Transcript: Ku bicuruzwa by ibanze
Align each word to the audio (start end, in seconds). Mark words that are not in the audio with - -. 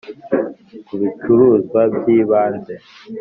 Ku 0.85 0.93
bicuruzwa 1.01 1.81
by 1.95 2.05
ibanze 2.17 2.73